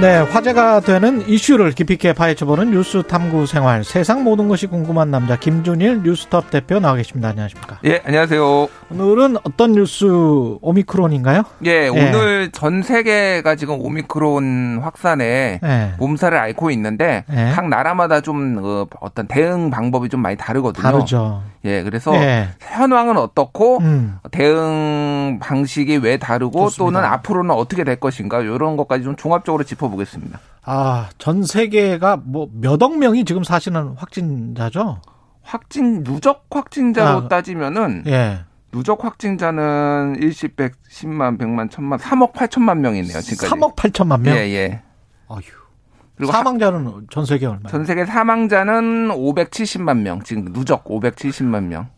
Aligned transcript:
네, 0.00 0.18
화제가 0.18 0.80
되는 0.80 1.26
이슈를 1.28 1.70
깊이 1.70 1.94
있게 1.94 2.12
파헤쳐보는 2.14 2.72
뉴스 2.72 3.04
탐구 3.04 3.46
생활. 3.46 3.84
세상 3.84 4.24
모든 4.24 4.48
것이 4.48 4.66
궁금한 4.66 5.12
남자 5.12 5.36
김준일 5.36 6.02
뉴스톱 6.02 6.50
대표 6.50 6.80
나와 6.80 6.96
계십니다. 6.96 7.28
안녕하십니까? 7.28 7.78
예, 7.84 8.02
안녕하세요. 8.04 8.68
오늘은 8.90 9.36
어떤 9.44 9.72
뉴스 9.72 10.04
오미크론인가요? 10.60 11.44
예, 11.66 11.86
오늘 11.88 12.50
전 12.50 12.82
세계가 12.82 13.54
지금 13.54 13.80
오미크론 13.80 14.80
확산에 14.82 15.60
예. 15.62 15.92
몸살을 15.98 16.38
앓고 16.38 16.72
있는데 16.72 17.24
예. 17.32 17.52
각 17.54 17.68
나라마다 17.68 18.20
좀 18.20 18.58
어, 18.62 18.86
어떤 19.00 19.28
대응 19.28 19.70
방법이 19.70 20.08
좀 20.08 20.20
많이 20.20 20.36
다르거든요. 20.36 20.82
다르죠. 20.82 21.42
예, 21.64 21.84
그래서 21.84 22.12
예. 22.16 22.48
현황은 22.60 23.16
어떻고 23.16 23.78
음. 23.78 24.18
대응 24.32 25.13
방식이 25.38 25.96
왜 25.98 26.16
다르고 26.16 26.70
좋습니다. 26.70 27.00
또는 27.00 27.12
앞으로는 27.12 27.50
어떻게 27.50 27.84
될 27.84 27.96
것인가 27.96 28.40
이런 28.40 28.76
것까지 28.76 29.04
좀 29.04 29.16
종합적으로 29.16 29.64
짚어보겠습니다. 29.64 30.38
아, 30.64 31.08
전 31.18 31.44
세계가 31.44 32.20
뭐 32.24 32.48
몇억 32.52 32.98
명이 32.98 33.24
지금 33.24 33.44
사시는 33.44 33.94
확진자죠? 33.96 35.00
확진 35.42 36.04
누적 36.04 36.46
확진자로 36.50 37.26
아. 37.26 37.28
따지면은 37.28 38.04
예. 38.06 38.40
누적 38.72 39.04
확진자는 39.04 40.16
일십 40.18 40.56
백, 40.56 40.74
십만, 40.88 41.38
백만, 41.38 41.70
천만, 41.70 41.98
3억 41.98 42.32
8천만 42.32 42.78
명이네요, 42.78 43.20
지금까지. 43.20 43.54
3억 43.54 43.76
8천만 43.76 44.20
명? 44.22 44.34
예, 44.36 44.40
예. 44.40 44.82
어휴. 45.28 45.42
그리고 46.16 46.32
사망자는 46.32 47.06
전 47.10 47.24
세계 47.24 47.46
얼마예요? 47.46 47.68
전 47.68 47.84
세계 47.84 48.04
사망자는 48.04 49.08
570만 49.10 49.98
명, 49.98 50.22
지금 50.22 50.52
누적 50.52 50.84
570만 50.84 51.64
명. 51.64 51.88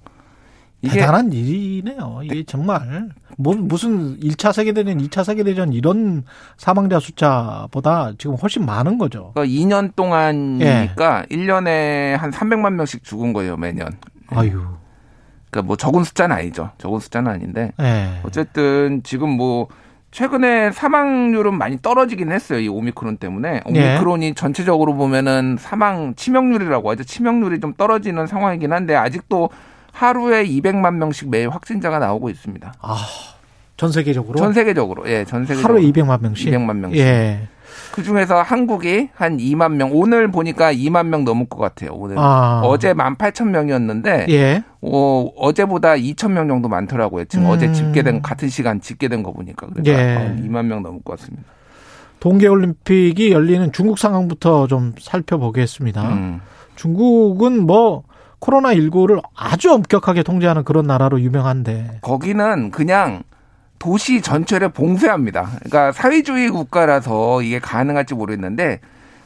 이게 0.86 1.00
대단한 1.00 1.32
일이네요. 1.32 2.20
이게 2.22 2.44
정말 2.44 3.08
뭐, 3.36 3.54
무슨 3.54 4.18
1차 4.20 4.52
세계대전, 4.52 4.98
2차 4.98 5.24
세계대전 5.24 5.72
이런 5.72 6.24
사망자 6.56 6.98
숫자보다 6.98 8.12
지금 8.18 8.36
훨씬 8.36 8.64
많은 8.64 8.98
거죠. 8.98 9.32
그러니까 9.34 9.54
2년 9.54 9.94
동안이니까 9.94 11.26
1년에 11.30 12.16
한 12.16 12.30
300만 12.30 12.72
명씩 12.72 13.04
죽은 13.04 13.32
거예요, 13.32 13.56
매년. 13.56 13.88
아유. 14.28 14.62
그러니까 15.50 15.66
뭐 15.66 15.76
적은 15.76 16.04
숫자는 16.04 16.36
아니죠. 16.36 16.70
적은 16.78 16.98
숫자는 16.98 17.30
아닌데. 17.30 17.72
예. 17.80 18.20
어쨌든 18.22 19.02
지금 19.04 19.30
뭐 19.30 19.68
최근에 20.10 20.72
사망률은 20.72 21.56
많이 21.56 21.80
떨어지긴 21.80 22.32
했어요. 22.32 22.58
이 22.58 22.68
오미크론 22.68 23.18
때문에. 23.18 23.60
예. 23.74 23.92
오미크론이 23.92 24.34
전체적으로 24.34 24.94
보면은 24.94 25.56
사망 25.58 26.14
치명률이라고 26.14 26.90
하죠. 26.90 27.04
치명률이 27.04 27.60
좀 27.60 27.74
떨어지는 27.74 28.26
상황이긴 28.26 28.72
한데 28.72 28.96
아직도 28.96 29.50
하루에 29.96 30.44
200만 30.46 30.96
명씩 30.96 31.30
매일 31.30 31.48
확진자가 31.48 31.98
나오고 31.98 32.28
있습니다. 32.28 32.74
아, 32.80 32.96
전 33.78 33.90
세계적으로 33.90 34.38
전 34.38 34.52
세계적으로. 34.52 35.08
예, 35.08 35.24
전 35.24 35.46
세계적으로. 35.46 35.74
하루에 35.74 35.90
200만 35.90 36.20
명씩. 36.20 36.48
200만 36.52 36.76
명씩. 36.76 37.00
예. 37.00 37.48
그 37.92 38.02
중에서 38.02 38.42
한국이 38.42 39.08
한 39.14 39.38
2만 39.38 39.72
명. 39.72 39.90
오늘 39.94 40.30
보니까 40.30 40.70
2만 40.70 41.06
명 41.06 41.24
넘을 41.24 41.46
것 41.48 41.56
같아요. 41.56 41.92
오늘. 41.94 42.16
아. 42.18 42.60
어제 42.64 42.92
18,000명이었는데 42.92 44.28
예. 44.28 44.64
어, 44.82 45.30
어제보다 45.34 45.94
2,000명 45.94 46.46
정도 46.46 46.68
많더라고요. 46.68 47.24
지금 47.24 47.46
음. 47.46 47.50
어제 47.50 47.72
집계된 47.72 48.20
같은 48.20 48.50
시간 48.50 48.82
집계된 48.82 49.22
거 49.22 49.32
보니까 49.32 49.66
그래서 49.72 49.90
예. 49.90 50.14
한 50.14 50.46
2만 50.46 50.66
명 50.66 50.82
넘을 50.82 51.00
것 51.02 51.18
같습니다. 51.18 51.48
동계 52.20 52.48
올림픽이 52.48 53.32
열리는 53.32 53.72
중국 53.72 53.98
상황부터 53.98 54.66
좀 54.66 54.92
살펴보겠습니다. 54.98 56.02
음. 56.10 56.40
중국은 56.74 57.66
뭐 57.66 58.02
코로나 58.46 58.72
19를 58.74 59.20
아주 59.34 59.72
엄격하게 59.72 60.22
통제하는 60.22 60.62
그런 60.62 60.86
나라로 60.86 61.20
유명한데. 61.20 61.98
거기는 62.00 62.70
그냥 62.70 63.24
도시 63.80 64.20
전체를 64.20 64.68
봉쇄합니다. 64.68 65.50
그러니까 65.64 65.90
사회주의 65.90 66.48
국가라서 66.50 67.42
이게 67.42 67.58
가능할지 67.58 68.14
모르겠는데 68.14 68.78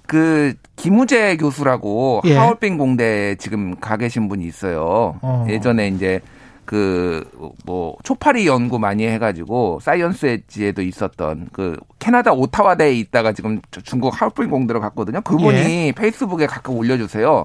그 0.06 0.54
김우재 0.76 1.36
교수라고 1.36 2.22
예. 2.24 2.34
하얼빈 2.34 2.78
공대에 2.78 3.34
지금 3.34 3.78
가 3.78 3.98
계신 3.98 4.26
분이 4.26 4.46
있어요. 4.46 5.18
어. 5.20 5.46
예전에 5.50 5.88
이제 5.88 6.20
그 6.64 7.22
뭐 7.66 7.96
초파리 8.02 8.46
연구 8.46 8.78
많이 8.78 9.06
해가지고 9.06 9.80
Science지에도 9.82 10.80
있었던 10.80 11.48
그 11.52 11.76
캐나다 11.98 12.32
오타와대에 12.32 12.94
있다가 12.94 13.32
지금 13.32 13.60
저 13.70 13.80
중국 13.82 14.18
하얼빈 14.18 14.48
공대로 14.48 14.80
갔거든요. 14.80 15.20
그분이 15.20 15.88
예. 15.88 15.92
페이스북에 15.92 16.46
가끔 16.46 16.76
올려주세요. 16.76 17.44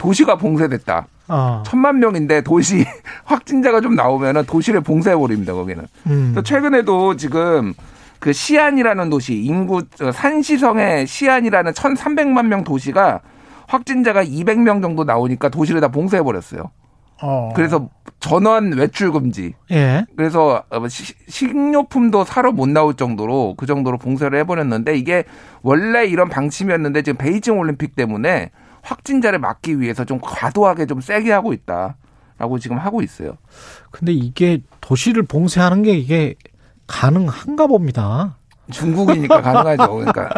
도시가 0.00 0.36
봉쇄됐다. 0.36 1.06
어. 1.28 1.62
천만 1.66 1.98
명인데 2.00 2.40
도시 2.40 2.84
확진자가 3.24 3.80
좀 3.82 3.94
나오면은 3.94 4.44
도시를 4.46 4.80
봉쇄해 4.80 5.14
버립니다 5.14 5.52
거기는. 5.52 5.86
음. 6.06 6.32
또 6.34 6.42
최근에도 6.42 7.16
지금 7.16 7.74
그 8.18 8.32
시안이라는 8.32 9.10
도시 9.10 9.34
인구 9.36 9.82
어, 10.00 10.10
산시성의 10.12 11.06
시안이라는 11.06 11.72
1,300만 11.72 12.46
명 12.46 12.64
도시가 12.64 13.20
확진자가 13.68 14.24
200명 14.24 14.82
정도 14.82 15.04
나오니까 15.04 15.50
도시를 15.50 15.80
다 15.82 15.88
봉쇄해 15.88 16.22
버렸어요. 16.22 16.70
어. 17.22 17.52
그래서 17.54 17.88
전원 18.20 18.72
외출 18.72 19.12
금지. 19.12 19.52
예. 19.70 20.04
그래서 20.16 20.64
어, 20.70 20.88
시- 20.88 21.14
식료품도 21.28 22.24
사러 22.24 22.52
못 22.52 22.68
나올 22.70 22.94
정도로 22.94 23.54
그 23.58 23.66
정도로 23.66 23.98
봉쇄를 23.98 24.38
해버렸는데 24.40 24.96
이게 24.96 25.24
원래 25.62 26.06
이런 26.06 26.30
방침이었는데 26.30 27.02
지금 27.02 27.18
베이징 27.18 27.58
올림픽 27.58 27.94
때문에 27.94 28.50
확진자를 28.82 29.38
막기 29.38 29.80
위해서 29.80 30.04
좀 30.04 30.18
과도하게 30.20 30.86
좀 30.86 31.00
세게 31.00 31.30
하고 31.32 31.52
있다라고 31.52 32.58
지금 32.60 32.78
하고 32.78 33.02
있어요. 33.02 33.36
근데 33.90 34.12
이게 34.12 34.62
도시를 34.80 35.24
봉쇄하는 35.24 35.82
게 35.82 35.92
이게 35.92 36.34
가능한가 36.86 37.66
봅니다. 37.66 38.36
중국이니까 38.70 39.40
가능하죠. 39.42 39.94
그러니까 39.94 40.30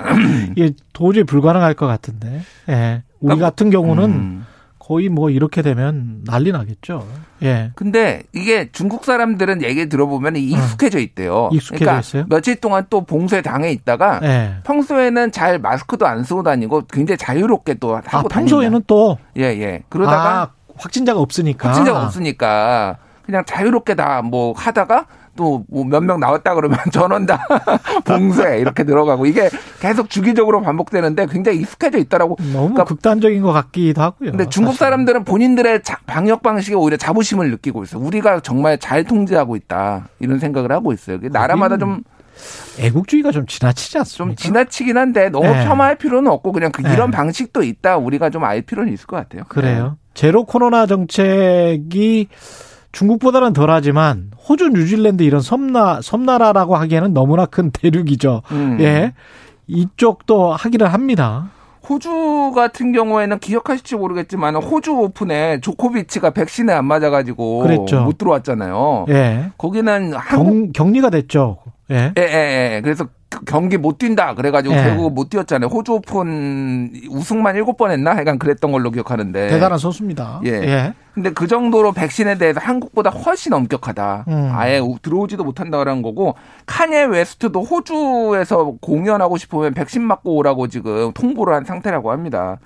이게 0.57 0.73
도저히 0.93 1.25
불가능할 1.25 1.75
것 1.75 1.87
같은데. 1.87 2.43
예. 2.69 3.03
우리 3.21 3.29
그러니까 3.29 3.47
같은 3.47 3.71
경우는 3.71 4.05
음. 4.05 4.47
거의 4.85 5.09
뭐 5.09 5.31
이렇게 5.31 5.63
되면 5.63 6.23
난리 6.25 6.51
나겠죠. 6.51 7.07
예. 7.45 7.71
근데 7.77 8.25
이게 8.33 8.69
중국 8.73 9.05
사람들은 9.05 9.63
얘기 9.63 9.89
들어보면 9.89 10.35
익숙해져 10.35 10.99
있대요. 10.99 11.51
익숙해져 11.53 11.85
그러니까 11.85 12.01
있어요? 12.01 12.27
며칠 12.29 12.57
동안 12.57 12.85
또 12.91 13.05
봉쇄 13.05 13.43
당해 13.43 13.71
있다가 13.71 14.19
예. 14.25 14.57
평소에는 14.65 15.31
잘 15.31 15.61
마스크도 15.61 16.05
안 16.05 16.25
쓰고 16.25 16.43
다니고 16.43 16.87
굉장히 16.93 17.17
자유롭게 17.17 17.75
또 17.75 17.95
하고 17.95 18.09
아. 18.11 18.23
평소에는 18.23 18.83
또 18.89 19.19
예, 19.37 19.43
예. 19.45 19.83
그러다가 19.89 20.43
아, 20.43 20.51
확진자가 20.77 21.21
없으니까. 21.21 21.69
확진자가 21.69 22.05
없으니까 22.05 22.97
그냥 23.25 23.45
자유롭게 23.47 23.95
다 23.95 24.21
뭐 24.23 24.53
하다가 24.53 25.07
또뭐몇명 25.37 26.21
나왔다 26.21 26.55
그러면 26.55 26.79
전원 26.93 27.27
다 27.27 27.47
봉쇄 28.05 28.59
이렇게 28.59 28.85
들어가고 28.85 29.27
이게 29.27 29.49
계속 29.81 30.11
주기적으로 30.11 30.61
반복되는데 30.63 31.27
굉장히 31.27 31.59
익숙해져 31.61 31.99
있다라고. 31.99 32.37
너무 32.53 32.53
그러니까 32.69 32.85
극단적인 32.85 33.41
것 33.43 33.53
같기도 33.53 34.03
하고요. 34.03 34.31
근데 34.33 34.49
중국 34.49 34.73
사실은. 34.73 34.87
사람들은 34.87 35.25
본인들의 35.25 35.83
자- 35.83 35.99
방역 36.07 36.43
방식에 36.43 36.75
오히려 36.75 36.97
자부심을 36.97 37.51
느끼고 37.51 37.83
있어요. 37.85 38.03
우리가 38.03 38.41
정말 38.41 38.79
잘 38.79 39.05
통제하고 39.05 39.57
있다 39.57 40.09
이런 40.21 40.39
생각을 40.39 40.71
하고 40.73 40.93
있어요. 40.93 41.19
그 41.21 41.27
나라마다 41.33 41.77
좀좀 41.79 42.03
애국주의가 42.79 43.31
좀 43.31 43.47
지나치지 43.47 43.99
않습니까? 43.99 44.43
지나치긴 44.43 44.97
한데 44.97 45.29
너무 45.29 45.47
네. 45.47 45.65
폄하할 45.65 45.97
필요는 45.97 46.31
없고 46.31 46.53
그냥 46.53 46.73
그 46.73 46.83
네. 46.83 46.93
이런 46.93 47.11
방식도 47.11 47.63
있다 47.63 47.97
우리가 47.99 48.31
좀 48.31 48.43
알 48.45 48.63
필요는 48.63 48.93
있을 48.93 49.07
것 49.07 49.17
같아요. 49.17 49.45
그래요. 49.49 49.97
제로 50.15 50.45
코로나 50.45 50.87
정책이 50.87 52.29
중국보다는 52.93 53.53
덜하지만 53.53 54.31
호주, 54.49 54.69
뉴질랜드 54.69 55.23
이런 55.23 55.41
섬나 55.41 56.01
섬나라라고 56.03 56.77
하기에는 56.77 57.13
너무나 57.15 57.47
큰 57.47 57.71
대륙이죠. 57.71 58.43
음. 58.53 58.79
예. 58.81 59.15
이쪽도 59.67 60.53
하기를 60.53 60.93
합니다. 60.93 61.51
호주 61.89 62.53
같은 62.55 62.93
경우에는 62.93 63.39
기억하실지 63.39 63.97
모르겠지만 63.97 64.57
호주 64.57 64.93
오픈에 64.93 65.61
조코비치가 65.61 66.31
백신에 66.31 66.73
안 66.73 66.85
맞아가지고 66.85 67.59
그랬죠. 67.61 68.03
못 68.03 68.19
들어왔잖아요. 68.19 69.07
예. 69.09 69.51
거기는 69.59 70.13
한국 70.15 70.73
경, 70.73 70.73
격리가 70.73 71.11
됐죠. 71.11 71.59
예. 71.91 72.13
예, 72.17 72.23
예, 72.23 72.75
예. 72.77 72.81
그래서 72.83 73.05
그 73.05 73.11
경기 73.45 73.77
못 73.77 73.99
뛴다 73.99 74.35
그래가지고 74.35 74.75
예. 74.75 74.83
결국 74.85 75.13
못 75.13 75.29
뛰었잖아요. 75.31 75.69
호주 75.69 75.93
오픈 75.95 76.93
우승만 77.11 77.57
일곱 77.57 77.77
번 77.77 77.91
했나? 77.91 78.15
하여간 78.15 78.39
그랬던 78.39 78.71
걸로 78.73 78.91
기억하는데. 78.91 79.49
대단한 79.49 79.79
선수입니다. 79.79 80.41
예. 80.45 80.51
예. 80.51 80.95
근데 81.15 81.31
그 81.31 81.47
정도로 81.47 81.93
백신에 81.93 82.39
대해서 82.39 82.61
한국보다 82.61 83.11
훨씬 83.11 83.53
엄격하다. 83.53 84.25
음. 84.29 84.51
아예 84.55 84.79
우- 84.79 84.99
들어오지도 85.03 85.45
못한다라는 85.45 86.03
거고 86.03 86.37
카네 86.67 87.05
웨스트도 87.05 87.63
호주에서 87.63 88.75
공연하고 88.81 89.37
싶으면 89.37 89.75
백신 89.75 90.03
맞고 90.03 90.37
오라고 90.37 90.69
지금 90.69 91.13
통보를 91.13 91.55
한 91.55 91.65
상태라고 91.65 92.13
합니다. 92.13 92.59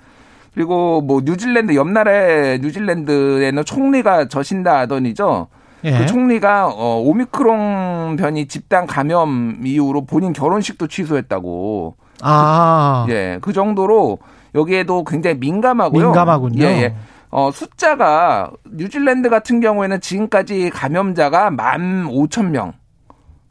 그리고 0.53 1.01
뭐 1.01 1.21
뉴질랜드 1.23 1.75
옆 1.75 1.87
나라의 1.89 2.59
뉴질랜드에는 2.59 3.65
총리가 3.65 4.27
저신다 4.27 4.79
하더니죠. 4.79 5.47
예. 5.83 5.99
그 5.99 6.05
총리가 6.05 6.67
어, 6.67 7.01
오미크론 7.01 8.15
변이 8.17 8.47
집단 8.47 8.87
감염 8.87 9.61
이후로 9.63 10.05
본인 10.05 10.33
결혼식도 10.33 10.87
취소했다고. 10.87 11.95
아. 12.21 13.05
예, 13.09 13.37
그 13.41 13.53
정도로 13.53 14.19
여기에도 14.55 15.03
굉장히 15.03 15.37
민감하고요. 15.37 16.05
민감하군요. 16.07 16.63
예, 16.63 16.67
예. 16.81 16.95
어, 17.29 17.51
숫자가 17.51 18.51
뉴질랜드 18.71 19.29
같은 19.29 19.59
경우에는 19.59 20.01
지금까지 20.01 20.69
감염자가 20.71 21.51
만 21.51 22.07
오천 22.09 22.51
명 22.51 22.73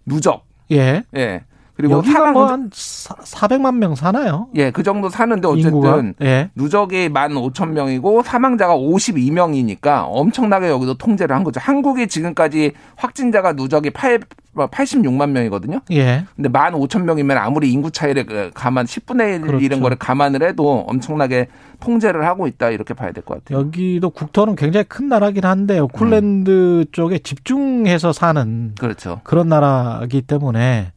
누적. 0.05 0.44
예. 0.73 1.02
예. 1.17 1.44
그리고 1.76 1.94
여기가 1.99 2.12
사망 2.19 2.32
뭐한 2.32 2.70
400만 2.70 3.76
명 3.76 3.94
사나요? 3.94 4.49
예, 4.55 4.70
그 4.70 4.82
정도 4.82 5.08
사는데 5.11 5.46
인구가? 5.56 5.93
어쨌든 5.94 6.14
예. 6.23 6.50
누적이 6.55 7.11
만 7.11 7.37
오천 7.37 7.75
명이고 7.75 8.23
사망자가 8.23 8.75
52명이니까 8.76 10.05
엄청나게 10.06 10.69
여기도 10.69 10.94
통제를 10.94 11.37
한 11.37 11.44
거죠. 11.44 11.61
한국이 11.62 12.06
지금까지 12.08 12.73
확진자가 12.96 13.52
누적이 13.52 13.90
8 13.90 14.20
86만 14.56 15.32
명이거든요. 15.32 15.81
예. 15.90 16.25
근데 16.34 16.49
만 16.49 16.75
오천 16.75 17.05
명이면 17.05 17.37
아무리 17.37 17.70
인구 17.70 17.90
차이를 17.90 18.25
그 18.25 18.50
감안 18.55 18.87
10분의 18.87 19.34
1 19.34 19.40
그렇죠. 19.43 19.62
이런 19.62 19.81
거를 19.81 19.99
감안을 19.99 20.43
해도 20.43 20.82
엄청나게 20.88 21.49
통제를 21.78 22.25
하고 22.26 22.46
있다 22.46 22.70
이렇게 22.70 22.94
봐야 22.94 23.12
될 23.12 23.23
것 23.23 23.44
같아요. 23.44 23.58
여기도 23.58 24.08
국토는 24.08 24.56
굉장히 24.56 24.84
큰 24.84 25.08
나라긴 25.11 25.44
한데 25.44 25.78
오클랜드 25.78 26.87
쪽에 26.93 27.19
집중해서 27.19 28.14
사는 28.14 28.73
그렇죠. 28.81 29.20
그런 29.25 29.49
나라이기 29.49 30.23
때문에 30.23 30.93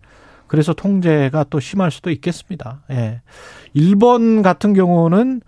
그래서 0.49 0.73
통제가 0.73 1.45
또 1.49 1.61
심할 1.61 1.91
수도 1.91 2.09
있겠습니다. 2.09 2.81
예. 2.91 3.21
일본 3.73 4.41
같은 4.41 4.73
경우는 4.73 5.41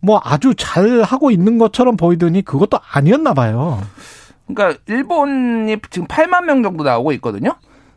뭐 0.00 0.20
아주 0.22 0.54
잘 0.56 1.02
하고 1.02 1.30
있는 1.30 1.58
것처럼 1.58 1.96
보이더니 1.96 2.42
그것도 2.42 2.78
아니었나 2.92 3.32
봐요. 3.32 3.80
그러니까 4.46 4.80
일본이 4.86 5.76
지금 5.90 6.06
8만 6.06 6.44
명 6.44 6.62
정도 6.62 6.84
나오고 6.84 7.12
있거든요. 7.12 7.54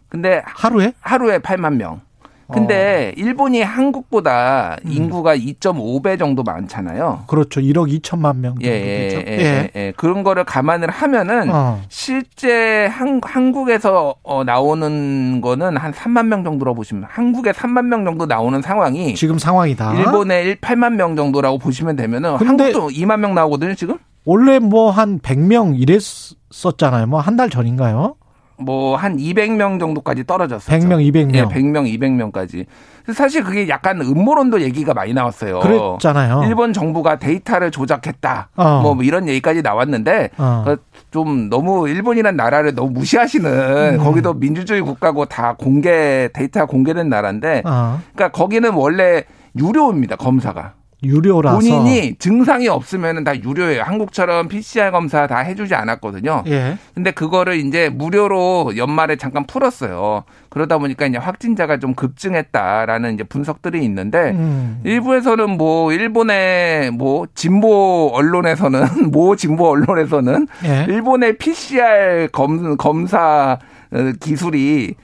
근데 0.07 0.41
하루에? 0.45 0.93
하루에 0.99 1.39
8만 1.39 1.75
명. 1.75 2.01
근데 2.51 3.13
일본이 3.17 3.61
한국보다 3.61 4.77
음. 4.85 4.91
인구가 4.91 5.35
2.5배 5.35 6.19
정도 6.19 6.43
많잖아요. 6.43 7.23
그렇죠. 7.27 7.61
1억 7.61 7.91
2천만 8.01 8.37
명 8.37 8.53
정도 8.55 8.65
예, 8.67 8.71
예, 8.71 9.07
되죠. 9.09 9.17
예, 9.27 9.37
예, 9.39 9.71
예. 9.75 9.93
그런 9.97 10.23
거를 10.23 10.43
감안을 10.43 10.89
하면은 10.89 11.49
어. 11.51 11.81
실제 11.89 12.85
한, 12.87 13.19
한국에서 13.23 14.15
어, 14.23 14.43
나오는 14.43 15.41
거는 15.41 15.77
한 15.77 15.91
3만 15.91 16.27
명 16.27 16.43
정도라고 16.43 16.75
보시면 16.75 17.05
한국에 17.09 17.51
3만 17.51 17.85
명 17.85 18.05
정도 18.05 18.25
나오는 18.25 18.61
상황이 18.61 19.15
지금 19.15 19.37
상황이다. 19.39 19.95
일본에 19.95 20.43
1, 20.43 20.61
8만 20.61 20.93
명 20.95 21.15
정도라고 21.15 21.57
보시면 21.57 21.95
되면은 21.95 22.35
한국도 22.35 22.89
2만 22.89 23.19
명 23.19 23.33
나오거든요, 23.35 23.75
지금? 23.75 23.97
원래 24.25 24.59
뭐 24.59 24.91
한 24.91 25.19
100명 25.19 25.79
이랬었잖아요. 25.79 27.07
뭐 27.07 27.19
한 27.21 27.35
달 27.37 27.49
전인가요? 27.49 28.15
뭐 28.63 28.95
한 28.95 29.17
200명 29.17 29.79
정도까지 29.79 30.25
떨어졌어요. 30.25 30.77
100명, 30.77 31.11
200명. 31.11 31.35
예, 31.35 31.43
100명, 31.43 32.31
200명까지. 32.31 32.65
사실 33.13 33.43
그게 33.43 33.67
약간 33.67 33.99
음모론도 33.99 34.61
얘기가 34.61 34.93
많이 34.93 35.13
나왔어요. 35.13 35.59
그랬잖아요. 35.59 36.43
일본 36.45 36.71
정부가 36.71 37.17
데이터를 37.17 37.71
조작했다. 37.71 38.49
어. 38.55 38.81
뭐 38.83 38.95
이런 39.01 39.27
얘기까지 39.27 39.61
나왔는데 39.63 40.29
어. 40.37 40.63
그좀 41.09 41.49
너무 41.49 41.89
일본이란 41.89 42.35
나라를 42.35 42.75
너무 42.75 42.91
무시하시는 42.91 43.95
음. 43.99 44.03
거기도 44.03 44.33
민주주의 44.33 44.81
국가고 44.81 45.25
다 45.25 45.55
공개 45.57 46.29
데이터 46.33 46.65
공개된 46.67 47.09
나라인데 47.09 47.63
어. 47.65 47.99
그러니까 48.13 48.37
거기는 48.37 48.71
원래 48.73 49.23
유료입니다 49.57 50.15
검사가 50.15 50.73
유료라서 51.03 51.57
본인이 51.57 52.15
증상이 52.19 52.67
없으면 52.67 53.23
다 53.23 53.35
유료예요 53.35 53.81
한국처럼 53.83 54.47
PCR 54.47 54.91
검사 54.91 55.25
다 55.27 55.39
해주지 55.39 55.73
않았거든요 55.73 56.43
예. 56.47 56.77
근데 56.93 57.11
그거를 57.11 57.55
이제 57.55 57.89
무료로 57.89 58.77
연말에 58.77 59.15
잠깐 59.15 59.45
풀었어요 59.45 60.23
그러다 60.49 60.77
보니까 60.77 61.07
이제 61.07 61.17
확진자가 61.17 61.79
좀 61.79 61.95
급증했다라는 61.95 63.15
이제 63.15 63.23
분석들이 63.23 63.83
있는데 63.85 64.31
음. 64.31 64.81
일부에서는 64.83 65.57
뭐 65.57 65.91
일본의 65.91 66.91
뭐 66.91 67.25
진보 67.33 68.11
언론에서는 68.13 68.85
모 69.11 69.35
진보 69.35 69.69
언론에서는 69.69 70.47
예. 70.65 70.85
일본의 70.87 71.37
PCR 71.37 72.29
검 72.31 72.77
검사 72.77 73.57
어, 73.91 74.11
기술이 74.19 74.95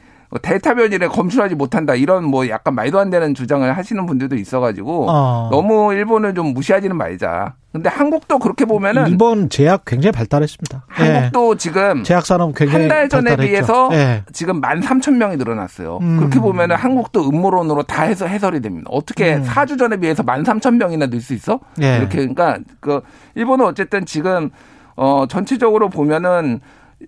데이터 0.42 0.74
변이를 0.76 1.10
검출하지 1.10 1.56
못한다 1.56 1.96
이런 1.96 2.24
뭐 2.26 2.48
약간 2.50 2.76
말도 2.76 3.00
안 3.00 3.10
되는 3.10 3.34
주장을 3.34 3.76
하시는 3.78 4.06
분들도 4.06 4.36
있어가지고 4.36 5.08
어. 5.10 5.50
너무 5.52 5.94
일본을 5.94 6.34
좀 6.36 6.48
무시하지는 6.54 6.96
말자. 6.96 7.56
근데 7.74 7.90
한국도 7.90 8.40
그렇게 8.40 8.66
보면은 8.66 9.08
일본 9.08 9.50
제약 9.50 9.86
굉장히 9.86 10.12
발달했습니다. 10.14 10.86
한국도 10.88 11.56
지금 11.58 12.00
예. 12.00 12.04
제약 12.04 12.26
산업 12.26 12.56
굉장히 12.56 12.80
한 12.82 12.90
달 12.90 13.10
전에 13.10 13.32
발달했죠. 13.36 13.48
비해서 13.52 13.90
예. 13.92 14.24
지금 14.34 14.60
만 14.62 14.82
삼천 14.82 15.18
명이 15.18 15.38
늘어났어요. 15.38 16.00
음. 16.02 16.18
그렇게 16.18 16.40
보면은 16.40 16.76
한국도 16.76 17.30
음모론으로 17.30 17.84
다 17.84 18.04
해서 18.04 18.26
해설이 18.26 18.62
됩니다. 18.62 18.88
어떻게 18.92 19.36
음. 19.36 19.44
사 19.44 19.66
4주 19.66 19.78
전에 19.78 19.98
비해서 19.98 20.24
만 20.24 20.44
삼천 20.44 20.78
명이나 20.78 21.08
늘 21.08 21.22
수 21.22 21.34
있어? 21.36 21.60
예. 21.82 21.98
이렇게 21.98 22.18
그러니까 22.20 22.58
그 22.80 23.02
일본은 23.36 23.66
어쨌든 23.66 24.06
지금 24.06 24.50
어 24.96 25.26
전체적으로 25.30 25.90
보면은 25.90 26.62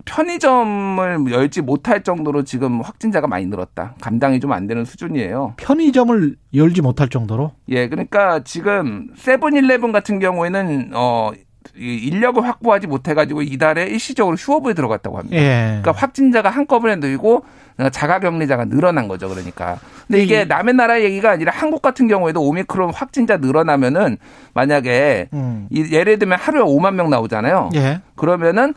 편의점을 0.04 1.32
열지 1.32 1.62
못할 1.62 2.02
정도로 2.02 2.44
지금 2.44 2.80
확진자가 2.80 3.26
많이 3.26 3.46
늘었다. 3.46 3.94
감당이 4.00 4.38
좀 4.40 4.50
안 4.52 4.66
되는 4.66 4.84
수준이에요. 4.84 5.54
편의점을 5.58 6.36
열지 6.54 6.82
못할 6.82 7.08
정도로 7.08 7.52
예, 7.68 7.88
그러니까 7.88 8.42
지금 8.42 9.08
세븐일레븐 9.16 9.92
같은 9.92 10.18
경우에는 10.18 10.90
어이 10.94 11.36
인력을 11.80 12.42
확보하지 12.46 12.86
못해가지고 12.86 13.42
이달에 13.42 13.84
일시적으로 13.86 14.36
휴업에 14.36 14.74
들어갔다고 14.74 15.18
합니다. 15.18 15.36
예. 15.36 15.78
그러니까 15.80 15.92
확진자가 15.92 16.50
한꺼번에 16.50 16.96
늘고 16.96 17.44
자가격리자가 17.92 18.66
늘어난 18.66 19.08
거죠. 19.08 19.28
그러니까. 19.28 19.78
근데 20.06 20.22
이게 20.22 20.44
남의 20.44 20.74
나라 20.74 21.00
얘기가 21.00 21.30
아니라 21.30 21.52
한국 21.54 21.80
같은 21.80 22.08
경우에도 22.08 22.42
오미크론 22.42 22.92
확진자 22.92 23.38
늘어나면은 23.38 24.18
만약에 24.52 25.28
음. 25.32 25.66
이- 25.70 25.88
예를 25.90 26.18
들면 26.18 26.38
하루에 26.38 26.60
5만 26.62 26.94
명 26.94 27.08
나오잖아요. 27.08 27.70
예. 27.76 28.00
그러면은 28.16 28.74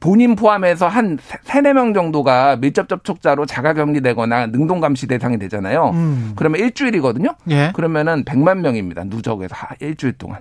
본인 0.00 0.34
포함해서 0.34 0.88
한 0.88 1.18
세네 1.42 1.74
명 1.74 1.92
정도가 1.92 2.56
밀접 2.56 2.88
접촉자로 2.88 3.44
자가 3.44 3.74
격리되거나 3.74 4.46
능동 4.46 4.80
감시 4.80 5.06
대상이 5.06 5.38
되잖아요. 5.38 5.90
음. 5.92 6.32
그러면 6.36 6.60
일주일이거든요. 6.60 7.34
예. 7.50 7.72
그러면은 7.74 8.24
100만 8.24 8.60
명입니다. 8.60 9.04
누적에서 9.04 9.54
하- 9.54 9.74
일주일 9.80 10.14
동안. 10.14 10.40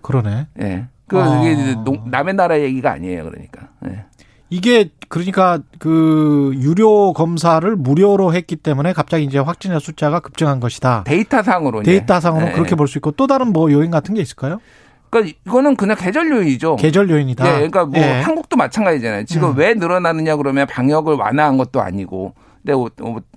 그러네. 0.00 0.46
예. 0.62 0.86
그 1.08 1.18
아. 1.20 1.40
이게 1.40 1.52
이제 1.52 1.74
농- 1.84 2.04
남의 2.10 2.34
나라 2.34 2.60
얘기가 2.60 2.92
아니에요. 2.92 3.24
그러니까. 3.24 3.68
예. 3.86 4.04
이게 4.50 4.90
그러니까 5.08 5.58
그 5.78 6.52
유료 6.56 7.12
검사를 7.12 7.76
무료로 7.76 8.32
했기 8.34 8.56
때문에 8.56 8.92
갑자기 8.94 9.24
이제 9.24 9.38
확진자 9.38 9.78
숫자가 9.78 10.20
급증한 10.20 10.58
것이다. 10.60 11.04
데이터상으로. 11.04 11.82
데이터상으로 11.82 12.48
예. 12.48 12.52
그렇게 12.52 12.74
볼 12.74 12.86
수 12.88 12.98
있고 12.98 13.10
또 13.12 13.26
다른 13.26 13.52
뭐 13.52 13.70
요인 13.72 13.90
같은 13.90 14.14
게 14.14 14.22
있을까요? 14.22 14.60
그러니까 15.10 15.36
이거는 15.46 15.76
그냥 15.76 15.96
계절 15.98 16.30
요인이죠. 16.30 16.76
계절 16.76 17.10
요인이다. 17.10 17.46
예, 17.46 17.52
그러니까 17.56 17.84
뭐 17.86 17.98
예. 17.98 18.20
한국도 18.20 18.56
마찬가지잖아요. 18.56 19.24
지금 19.24 19.50
음. 19.50 19.54
왜 19.56 19.74
늘어나느냐 19.74 20.36
그러면 20.36 20.66
방역을 20.66 21.14
완화한 21.16 21.56
것도 21.56 21.80
아니고, 21.80 22.34
근데 22.62 22.74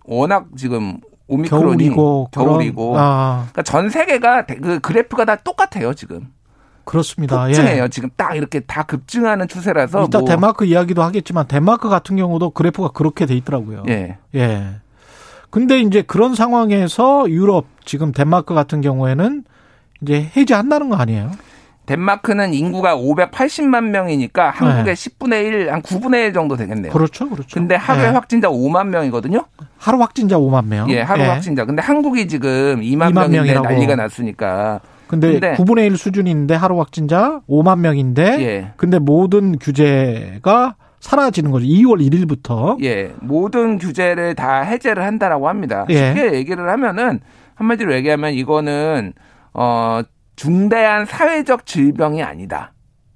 워낙 0.05 0.47
지금 0.57 0.97
오미크론이 1.27 1.89
겨울이고 1.89 2.29
겨울이고, 2.33 2.95
아 2.97 3.47
그러니까 3.51 3.63
전 3.63 3.89
세계가 3.89 4.45
대- 4.45 4.55
그 4.55 4.79
그래프가 4.79 5.23
다 5.25 5.35
똑같아요 5.37 5.93
지금. 5.93 6.27
그렇습니다. 6.91 7.45
급증해요. 7.45 7.83
예. 7.85 7.87
지금 7.87 8.09
딱 8.17 8.35
이렇게 8.35 8.59
다 8.59 8.83
급증하는 8.83 9.47
추세라서. 9.47 10.03
이따 10.03 10.19
뭐, 10.19 10.27
데마크 10.27 10.65
이야기도 10.65 11.01
하겠지만 11.01 11.47
데마크 11.47 11.87
같은 11.87 12.17
경우도 12.17 12.49
그래프가 12.49 12.89
그렇게 12.89 13.25
돼 13.25 13.33
있더라고요. 13.35 13.83
예. 13.87 14.17
예. 14.35 14.67
근데 15.49 15.79
이제 15.79 16.01
그런 16.01 16.35
상황에서 16.35 17.29
유럽 17.29 17.65
지금 17.85 18.11
덴마크 18.11 18.53
같은 18.53 18.81
경우에는 18.81 19.45
이제 20.01 20.29
해제한다는 20.35 20.89
거 20.89 20.97
아니에요? 20.97 21.31
덴마크는 21.85 22.53
인구가 22.53 22.97
580만 22.97 23.85
명이니까 23.85 24.49
한국의 24.49 24.93
10분의 24.93 25.45
1, 25.45 25.71
한 25.71 25.81
9분의 25.81 26.25
1 26.25 26.33
정도 26.33 26.57
되겠네요. 26.57 26.83
네. 26.83 26.89
그렇죠, 26.89 27.29
그렇죠. 27.29 27.53
근데 27.53 27.75
하루에 27.75 28.07
예. 28.07 28.09
확진자 28.09 28.49
5만 28.49 28.87
명이거든요. 28.87 29.45
하루 29.77 30.01
확진자 30.01 30.37
5만 30.37 30.65
명. 30.65 30.89
예, 30.91 30.99
하루 30.99 31.23
예. 31.23 31.27
확진자. 31.27 31.63
근데 31.63 31.81
한국이 31.81 32.27
지금 32.27 32.81
2만, 32.81 33.11
2만 33.11 33.13
명인데 33.13 33.37
명이라고. 33.37 33.65
난리가 33.65 33.95
났으니까. 33.95 34.81
근데, 35.11 35.33
근데- 35.33 35.53
9분의 35.55 35.85
1 35.87 35.97
수준인데 35.97 36.55
하루 36.55 36.79
확진자 36.79 37.41
5만 37.47 37.79
명인데 37.81 38.23
예. 38.41 38.71
근데 38.77 38.97
모든 38.97 39.59
규제가 39.59 40.75
사라지는 41.01 41.51
거죠. 41.51 41.65
2월 41.65 41.99
1일부터. 41.99 42.81
예, 42.83 43.11
모든 43.21 43.77
규제를 43.77 44.35
다 44.35 44.61
해제를 44.61 45.03
한다라고 45.03 45.49
합니다. 45.49 45.85
예. 45.89 46.13
쉽게 46.13 46.33
얘기를 46.33 46.69
하면은 46.69 47.19
한마디로 47.55 47.93
얘기하면 47.95 48.33
이거는 48.33 49.13
어 49.53 50.01
중대한 50.35 51.05
사회적 51.05 51.65
질병이 51.65 52.23
아니다 52.23 52.71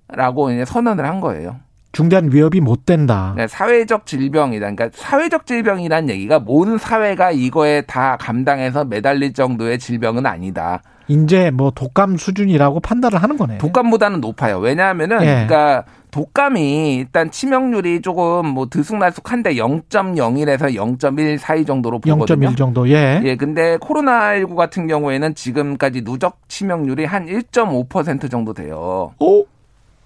라고 0.10 0.52
이제 0.52 0.66
선언을 0.66 1.06
한 1.08 1.22
거예요. 1.22 1.58
중대한 1.96 2.30
위협이 2.30 2.60
못 2.60 2.86
된다. 2.86 3.34
네, 3.38 3.48
사회적 3.48 4.06
질병이다. 4.06 4.70
그러니까 4.70 4.90
사회적 4.94 5.46
질병이란 5.46 6.10
얘기가 6.10 6.40
모든 6.40 6.78
사회가 6.78 7.32
이거에 7.32 7.84
다 7.84 8.18
감당해서 8.18 8.84
매달릴 8.84 9.32
정도의 9.32 9.80
질병은 9.80 10.26
아니다. 10.26 10.82
이제 11.08 11.52
뭐 11.52 11.72
독감 11.72 12.18
수준이라고 12.18 12.82
판단을 12.82 13.24
하는 13.24 13.38
거네. 13.38 13.60
독감보다는 13.60 14.20
높아요. 14.20 14.60
왜냐하면은 14.60 15.22
예. 15.22 15.26
그러니까 15.26 15.86
독감이 16.12 16.96
일단 16.98 17.32
치명률이 17.32 18.02
조금 18.02 18.46
뭐 18.46 18.68
들쑥날쑥한데 18.70 19.54
0.01에서 19.54 20.76
0.1 20.76 21.38
사이 21.38 21.64
정도로 21.64 22.00
보거든요. 22.00 22.50
0.1 22.50 22.58
정도. 22.58 22.90
예. 22.90 23.22
예, 23.24 23.38
근데 23.38 23.78
코로나19 23.78 24.56
같은 24.56 24.88
경우에는 24.88 25.34
지금까지 25.34 26.04
누적 26.04 26.40
치명률이 26.50 27.06
한 27.06 27.28
1.5% 27.28 28.30
정도 28.30 28.54
돼요. 28.54 29.14
오. 29.20 29.46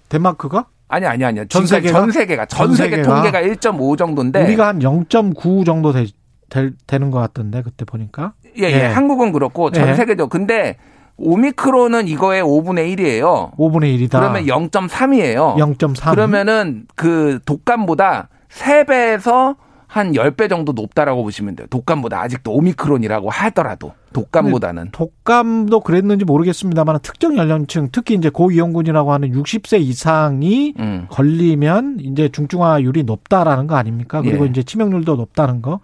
덴마크가 0.08 0.66
아니 0.90 1.06
아니 1.06 1.24
아니요. 1.24 1.44
전 1.46 1.66
세계가? 1.66 1.98
전 2.00 2.10
세계가 2.10 2.46
전전 2.46 2.76
세계? 2.76 3.02
통계가 3.02 3.40
1.5 3.42 3.96
정도인데 3.96 4.42
우리가 4.42 4.66
한 4.66 4.80
0.9 4.80 5.64
정도 5.64 5.92
되, 5.92 6.04
될- 6.48 6.72
되는 6.86 7.10
것 7.12 7.20
같던데 7.20 7.62
그때 7.62 7.84
보니까. 7.84 8.32
예, 8.58 8.64
예. 8.64 8.72
예. 8.72 8.84
한국은 8.86 9.30
그렇고 9.32 9.70
전 9.70 9.88
예. 9.88 9.94
세계죠. 9.94 10.26
근데 10.28 10.76
오미크론은 11.16 12.08
이거의 12.08 12.42
5분의 12.42 12.96
1이에요. 12.96 13.56
5분의 13.56 13.96
1이다. 14.08 14.10
그러면 14.18 14.46
0.3이에요. 14.46 15.54
0.3. 15.56 16.10
그러면은 16.10 16.86
그 16.96 17.38
독감보다 17.44 18.28
3배에서 18.50 19.56
한 19.90 20.12
10배 20.12 20.48
정도 20.48 20.70
높다라고 20.70 21.24
보시면 21.24 21.56
돼요. 21.56 21.66
독감보다 21.68 22.20
아직도 22.20 22.52
오미크론이라고 22.52 23.28
하더라도 23.28 23.92
독감보다는. 24.12 24.90
독감도 24.92 25.80
그랬는지 25.80 26.24
모르겠습니다만 26.24 27.00
특정 27.02 27.36
연령층 27.36 27.88
특히 27.90 28.14
이제 28.14 28.30
고위험군이라고 28.30 29.12
하는 29.12 29.32
60세 29.32 29.80
이상이 29.80 30.74
음. 30.78 31.06
걸리면 31.10 31.98
이제 32.02 32.28
중증화율이 32.28 33.02
높다라는 33.02 33.66
거 33.66 33.74
아닙니까? 33.74 34.22
그리고 34.22 34.44
예. 34.46 34.50
이제 34.50 34.62
치명률도 34.62 35.16
높다는 35.16 35.60
거. 35.60 35.80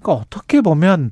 그러니까 0.00 0.22
어떻게 0.24 0.60
보면 0.60 1.10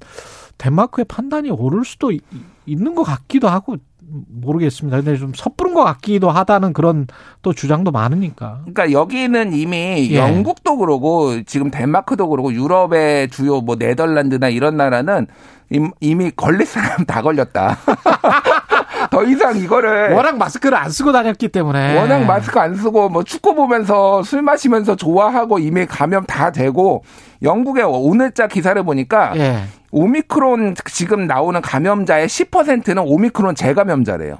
덴마크의 0.56 1.04
판단이 1.06 1.50
옳을 1.50 1.84
수도 1.84 2.12
이- 2.12 2.20
있는 2.64 2.94
것 2.94 3.02
같기도 3.02 3.48
하고 3.48 3.76
모르겠습니다. 4.00 4.98
근데 4.98 5.16
좀 5.16 5.32
섣부른 5.34 5.74
것 5.74 5.82
같기도 5.84 6.30
하다는 6.30 6.72
그런 6.72 7.06
또 7.42 7.52
주장도 7.52 7.90
많으니까. 7.90 8.60
그러니까 8.62 8.92
여기는 8.92 9.52
이미 9.52 10.08
예. 10.12 10.16
영국도 10.18 10.76
그러고 10.76 11.42
지금 11.44 11.70
덴마크도 11.70 12.28
그러고 12.28 12.52
유럽의 12.52 13.30
주요 13.30 13.60
뭐 13.60 13.76
네덜란드나 13.76 14.48
이런 14.48 14.76
나라는 14.76 15.26
임- 15.70 15.90
이미 16.00 16.30
걸릴 16.30 16.66
사람 16.66 17.04
다 17.04 17.22
걸렸다. 17.22 17.78
더 19.10 19.24
이상 19.24 19.56
이거를 19.56 20.12
워낙 20.12 20.36
마스크를 20.36 20.76
안 20.76 20.90
쓰고 20.90 21.12
다녔기 21.12 21.48
때문에. 21.48 21.98
워낙 21.98 22.24
마스크 22.24 22.58
안 22.58 22.74
쓰고 22.74 23.08
뭐 23.08 23.22
축구 23.24 23.54
보면서 23.54 24.22
술 24.22 24.42
마시면서 24.42 24.96
좋아하고 24.96 25.58
이미 25.58 25.86
감염 25.86 26.24
다 26.24 26.50
되고 26.52 27.02
영국의 27.42 27.84
오늘자 27.84 28.48
기사를 28.48 28.82
보니까 28.82 29.32
예. 29.36 29.64
오미크론 29.90 30.74
지금 30.86 31.26
나오는 31.26 31.60
감염자의 31.60 32.28
10%는 32.28 32.98
오미크론 32.98 33.54
재감염자래요. 33.54 34.38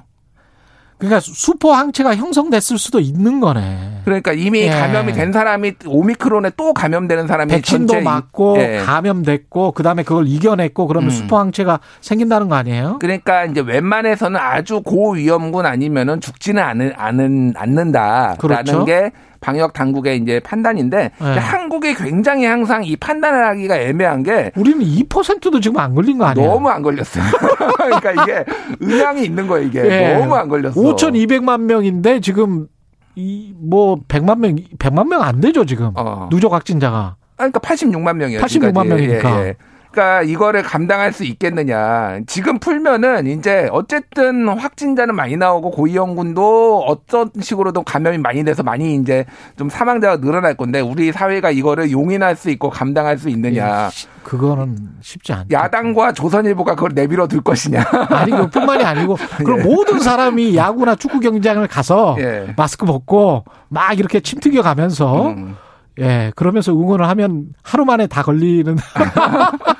그러니까 0.97 1.19
수포 1.19 1.73
항체가 1.73 2.15
형성됐을 2.15 2.79
수도 2.79 2.99
있는 2.99 3.39
거네. 3.39 4.01
그러니까 4.03 4.33
이미 4.33 4.61
예. 4.61 4.69
감염이 4.69 5.13
된 5.13 5.31
사람이 5.31 5.73
오미크론에 5.85 6.51
또 6.57 6.73
감염되는 6.73 7.27
사람이 7.27 7.51
백신도 7.51 8.01
맞고 8.01 8.57
예. 8.57 8.81
감염됐고 8.83 9.73
그다음에 9.73 10.01
그걸 10.01 10.27
이겨냈고 10.27 10.87
그러면 10.87 11.09
음. 11.09 11.11
수포 11.11 11.37
항체가 11.37 11.81
생긴다는 12.01 12.49
거 12.49 12.55
아니에요? 12.55 12.97
그러니까 12.99 13.45
이제 13.45 13.61
웬만해서는 13.61 14.39
아주 14.39 14.81
고위험군 14.81 15.67
아니면은 15.67 16.19
죽지는 16.19 16.63
않은, 16.63 16.93
않은, 16.95 17.53
않는다라는 17.55 18.37
그렇죠. 18.37 18.85
게 18.85 19.11
방역 19.41 19.73
당국의 19.73 20.17
이제 20.17 20.39
판단인데 20.39 21.11
네. 21.19 21.25
한국이 21.37 21.93
굉장히 21.95 22.45
항상 22.45 22.83
이 22.83 22.95
판단을 22.95 23.45
하기가 23.47 23.77
애매한 23.77 24.23
게 24.23 24.51
우리는 24.55 24.79
2%도 24.85 25.59
지금 25.59 25.79
안 25.79 25.93
걸린 25.95 26.17
거 26.17 26.25
아니에요? 26.25 26.47
너무 26.49 26.69
안 26.69 26.81
걸렸어요. 26.81 27.23
그러니까 27.77 28.11
이게 28.23 28.45
의향이 28.79 29.23
있는 29.23 29.47
거예요. 29.47 29.67
이게 29.67 29.79
예. 29.85 30.13
너무 30.17 30.35
안 30.35 30.47
걸렸어. 30.47 30.73
5,200만 30.79 31.61
명인데 31.61 32.19
지금 32.21 32.67
이뭐 33.15 33.99
100만 34.07 34.39
명 34.39 34.55
100만 34.55 35.07
명 35.07 35.21
안 35.21 35.39
되죠, 35.41 35.65
지금. 35.65 35.91
어. 35.95 36.27
누적 36.29 36.53
확진자가. 36.53 37.15
아니, 37.37 37.51
그러니까 37.51 37.59
86만 37.59 38.15
명이에요. 38.15 38.39
86만 38.41 38.47
지금까지. 38.49 38.89
명이니까. 38.89 39.53
그러니까 39.97 40.21
이거를 40.21 40.61
감당할 40.61 41.11
수 41.11 41.23
있겠느냐. 41.23 42.19
지금 42.27 42.59
풀면은 42.59 43.25
이제 43.25 43.67
어쨌든 43.71 44.47
확진자는 44.47 45.15
많이 45.15 45.35
나오고 45.35 45.71
고위험군도 45.71 46.83
어떤 46.87 47.31
식으로든 47.41 47.83
감염이 47.83 48.19
많이 48.19 48.43
돼서 48.43 48.61
많이 48.61 48.95
이제 48.95 49.25
좀 49.57 49.69
사망자가 49.69 50.17
늘어날 50.17 50.53
건데 50.55 50.79
우리 50.81 51.11
사회가 51.11 51.49
이거를 51.49 51.89
용인할 51.89 52.35
수 52.35 52.51
있고 52.51 52.69
감당할 52.69 53.17
수 53.17 53.29
있느냐. 53.29 53.89
그거는 54.21 54.77
쉽지 55.01 55.33
않죠. 55.33 55.47
야당과 55.51 56.11
조선일보가 56.11 56.75
그걸 56.75 56.91
내밀어 56.93 57.27
둘 57.27 57.41
것이냐. 57.41 57.83
아니 58.09 58.31
그뿐만이 58.31 58.83
아니고 58.83 59.17
그럼 59.37 59.63
모든 59.63 59.99
사람이 59.99 60.55
야구나 60.55 60.93
축구 60.93 61.19
경기장을 61.19 61.65
가서 61.67 62.17
예. 62.19 62.53
마스크 62.55 62.85
벗고 62.85 63.45
막 63.69 63.97
이렇게 63.97 64.19
침 64.19 64.39
튀겨 64.39 64.61
가면서 64.61 65.29
음. 65.29 65.55
예, 65.99 66.31
그러면서 66.35 66.71
응원을 66.73 67.07
하면 67.09 67.47
하루 67.63 67.85
만에 67.85 68.07
다 68.07 68.21
걸리는. 68.21 68.77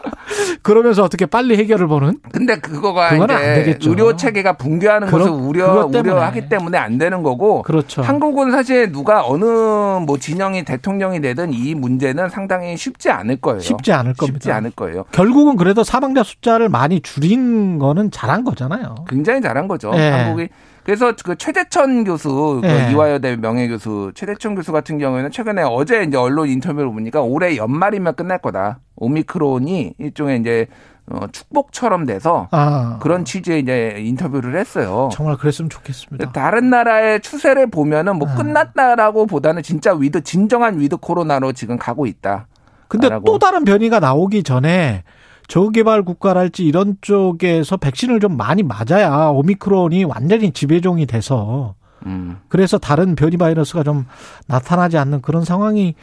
그러면서 0.61 1.03
어떻게 1.03 1.25
빨리 1.25 1.57
해결을 1.57 1.87
보는? 1.87 2.19
근데 2.31 2.57
그거가 2.59 3.15
이제 3.15 3.53
되겠죠. 3.55 3.89
의료 3.89 4.15
체계가 4.15 4.53
붕괴하는 4.53 5.07
그러- 5.07 5.19
것을 5.19 5.31
우려 5.31 5.89
때문에. 5.91 6.11
우려하기 6.11 6.49
때문에 6.49 6.77
안 6.77 6.97
되는 6.97 7.23
거고 7.23 7.61
그렇죠. 7.63 8.01
한국은 8.01 8.51
사실 8.51 8.91
누가 8.91 9.25
어느 9.25 9.43
뭐 9.45 10.17
진영이 10.19 10.63
대통령이 10.63 11.21
되든 11.21 11.53
이 11.53 11.75
문제는 11.75 12.29
상당히 12.29 12.77
쉽지 12.77 13.09
않을 13.09 13.37
거예요. 13.37 13.59
쉽지 13.59 13.91
않을 13.93 14.13
겁니다. 14.13 14.35
쉽지 14.37 14.51
않을 14.51 14.71
거예요. 14.71 15.05
결국은 15.11 15.55
그래도 15.57 15.83
사망자 15.83 16.23
숫자를 16.23 16.69
많이 16.69 17.01
줄인 17.01 17.79
거는 17.79 18.11
잘한 18.11 18.43
거잖아요. 18.43 18.95
굉장히 19.09 19.41
잘한 19.41 19.67
거죠. 19.67 19.91
예. 19.95 20.09
한국이 20.09 20.49
그래서 20.87 21.11
그 21.21 21.35
최재천 21.35 22.05
교수, 22.05 22.61
그 22.63 22.69
예. 22.69 22.89
이화여대 22.93 23.35
명예교수 23.35 24.13
최재천 24.15 24.55
교수 24.55 24.71
같은 24.71 24.97
경우에는 24.97 25.31
최근에 25.31 25.63
어제 25.63 26.03
이제 26.03 26.15
언론 26.15 26.47
인터뷰를 26.47 26.89
보니까 26.93 27.21
올해 27.21 27.57
연말이면 27.57 28.15
끝날 28.15 28.37
거다. 28.37 28.79
오미크론이 28.95 29.95
일종의 29.97 30.39
이제 30.39 30.67
어, 31.11 31.27
축복처럼 31.29 32.05
돼서 32.05 32.47
아, 32.51 32.99
그런 33.01 33.25
취지의 33.25 33.59
이제 33.59 33.95
인터뷰를 33.97 34.57
했어요. 34.57 35.09
정말 35.11 35.35
그랬으면 35.35 35.69
좋겠습니다. 35.69 36.31
다른 36.31 36.69
나라의 36.69 37.19
추세를 37.19 37.69
보면은 37.69 38.15
뭐 38.15 38.29
아. 38.29 38.35
끝났다라고 38.35 39.25
보다는 39.25 39.63
진짜 39.63 39.93
with 39.93 40.23
진정한 40.23 40.79
with 40.79 40.95
코로나로 40.95 41.51
지금 41.51 41.77
가고 41.77 42.05
있다. 42.05 42.47
근데. 42.87 43.09
또 43.25 43.37
다른 43.39 43.65
변이가 43.65 43.99
나오기 43.99 44.43
전에 44.43 45.03
저개발 45.47 46.03
국가랄지 46.03 46.65
이런 46.65 46.97
쪽에서 47.01 47.77
백신을 47.77 48.19
좀 48.19 48.35
많이 48.37 48.63
맞아야 48.63 49.27
오미크론이 49.27 50.03
완전히 50.03 50.51
지배종이 50.51 51.05
돼서 51.05 51.75
음. 52.05 52.39
그래서 52.47 52.77
다른 52.77 53.15
변이 53.15 53.37
바이러스가 53.37 53.83
좀 53.83 54.05
나타나지 54.47 54.97
않는 54.97 55.21
그런 55.21 55.43
상황이 55.43 55.95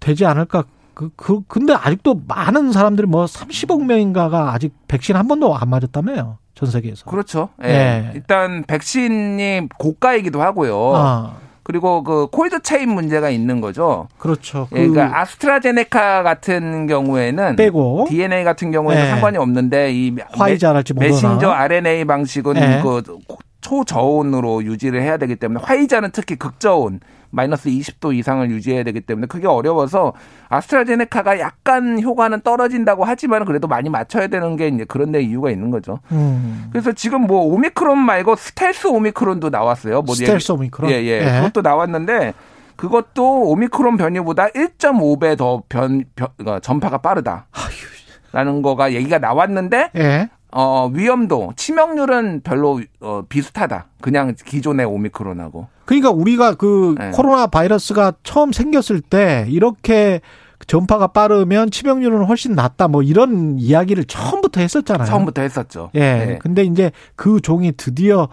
되지 0.00 0.24
않을까. 0.26 0.64
그, 0.94 1.10
그, 1.14 1.42
근데 1.46 1.74
아직도 1.74 2.22
많은 2.26 2.72
사람들이 2.72 3.06
뭐 3.06 3.26
30억 3.26 3.84
명인가가 3.84 4.52
아직 4.54 4.72
백신 4.88 5.14
한 5.14 5.28
번도 5.28 5.54
안 5.54 5.68
맞았다며요. 5.68 6.38
전 6.54 6.70
세계에서. 6.70 7.04
그렇죠. 7.04 7.50
예. 7.62 7.68
예. 7.68 8.12
일단 8.14 8.64
백신이 8.66 9.68
고가이기도 9.78 10.40
하고요. 10.40 10.96
아, 10.96 11.36
그리고 11.66 12.04
그 12.04 12.28
cold 12.30 12.62
chain 12.62 12.90
문제가 12.90 13.28
있는 13.28 13.60
거죠. 13.60 14.06
그렇죠. 14.18 14.68
그 14.70 14.78
예, 14.78 14.86
그러니까 14.86 15.20
아스트라제네카 15.20 16.22
같은 16.22 16.86
경우에는 16.86 17.56
빼고 17.56 18.06
DNA 18.08 18.44
같은 18.44 18.70
경우에는 18.70 19.04
예. 19.04 19.08
상관이 19.08 19.36
없는데 19.36 19.92
이 19.92 20.14
화이자랄지 20.30 20.94
메. 20.94 21.08
메신저 21.08 21.50
RNA 21.50 22.04
방식은 22.04 22.56
예. 22.56 22.80
그 22.84 23.02
초저온으로 23.62 24.62
유지를 24.62 25.02
해야 25.02 25.16
되기 25.16 25.34
때문에 25.34 25.58
화이자는 25.64 26.10
특히 26.12 26.36
극저온 26.36 27.00
마이너스 27.30 27.68
20도 27.68 28.14
이상을 28.14 28.48
유지해야 28.50 28.82
되기 28.82 29.00
때문에 29.00 29.26
그게 29.26 29.46
어려워서 29.46 30.12
아스트라제네카가 30.48 31.38
약간 31.40 32.00
효과는 32.02 32.40
떨어진다고 32.42 33.04
하지만 33.04 33.44
그래도 33.44 33.68
많이 33.68 33.88
맞춰야 33.88 34.26
되는 34.28 34.56
게 34.56 34.68
이제 34.68 34.84
그런 34.84 35.12
데 35.12 35.20
이유가 35.20 35.50
있는 35.50 35.70
거죠. 35.70 36.00
음. 36.12 36.68
그래서 36.70 36.92
지금 36.92 37.22
뭐 37.22 37.40
오미크론 37.42 37.98
말고 37.98 38.36
스텔스 38.36 38.88
오미크론도 38.88 39.50
나왔어요. 39.50 40.02
뭐 40.02 40.14
스텔스 40.14 40.52
오미크론. 40.52 40.90
예, 40.90 40.96
예. 41.04 41.24
그것도 41.40 41.62
나왔는데 41.62 42.34
그것도 42.76 43.50
오미크론 43.50 43.96
변이보다 43.96 44.48
1.5배 44.48 45.36
더 45.36 45.62
변, 45.68 46.04
변 46.14 46.28
그러니까 46.36 46.60
전파가 46.60 46.98
빠르다. 46.98 47.46
라는 48.32 48.60
거가 48.60 48.92
얘기가 48.92 49.18
나왔는데 49.18 49.90
예. 49.96 50.28
어 50.52 50.90
위험도 50.92 51.52
치명률은 51.56 52.42
별로 52.42 52.80
어 53.00 53.22
비슷하다. 53.28 53.86
그냥 54.00 54.34
기존의 54.34 54.86
오미크론하고. 54.86 55.68
그러니까 55.84 56.10
우리가 56.10 56.54
그 56.54 56.94
네. 56.98 57.10
코로나 57.10 57.46
바이러스가 57.46 58.14
처음 58.22 58.52
생겼을 58.52 59.00
때 59.00 59.46
이렇게 59.48 60.20
전파가 60.66 61.08
빠르면 61.08 61.70
치명률은 61.70 62.24
훨씬 62.24 62.54
낮다. 62.54 62.88
뭐 62.88 63.02
이런 63.02 63.58
이야기를 63.58 64.04
처음부터 64.04 64.60
했었잖아요. 64.60 65.06
처음부터 65.06 65.42
했었죠. 65.42 65.90
예. 65.94 66.00
네. 66.00 66.38
근데 66.40 66.64
이제 66.64 66.90
그 67.14 67.40
종이 67.40 67.72
드디어 67.76 68.28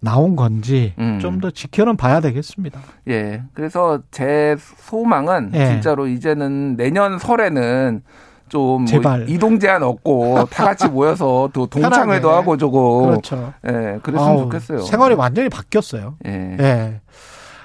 나온 0.00 0.36
건지 0.36 0.94
음. 0.98 1.18
좀더 1.20 1.50
지켜는 1.50 1.96
봐야 1.96 2.20
되겠습니다. 2.20 2.80
예. 3.08 3.42
그래서 3.54 4.00
제 4.10 4.56
소망은 4.58 5.52
예. 5.54 5.66
진짜로 5.66 6.06
이제는 6.06 6.76
내년 6.76 7.18
설에는 7.18 8.02
좀뭐 8.48 8.86
제발. 8.86 9.28
이동 9.28 9.58
제한 9.58 9.82
없고 9.82 10.46
다 10.50 10.64
같이 10.64 10.88
모여서 10.88 11.48
또 11.52 11.66
동창회도. 11.70 12.30
하고 12.30 12.56
저거 12.56 13.06
그렇죠. 13.06 13.52
예, 13.66 13.98
그랬으면 14.02 14.18
아우, 14.28 14.38
좋겠어요. 14.44 14.82
생활이 14.82 15.14
완전히 15.14 15.48
바뀌었어요. 15.48 16.14
예. 16.26 16.56
예. 16.60 17.00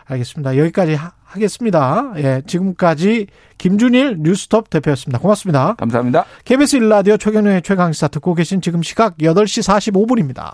알겠습니다. 0.06 0.58
여기까지 0.58 0.96
하, 0.96 1.12
하겠습니다. 1.24 2.12
예. 2.18 2.42
지금까지 2.46 3.28
김준일 3.58 4.18
뉴스톱 4.20 4.70
대표였습니다. 4.70 5.20
고맙습니다. 5.20 5.76
감사합니다. 5.78 6.26
KBS 6.46 6.78
일라디오 6.78 7.16
최경영의 7.18 7.62
최강시사 7.62 8.08
듣고 8.10 8.34
계신 8.34 8.60
지금 8.60 8.82
시각 8.82 9.18
8시 9.20 9.92
45분입니다. 9.94 10.50